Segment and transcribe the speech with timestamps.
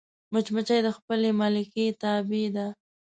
[0.33, 2.67] مچمچۍ د خپلې ملکې تابع ده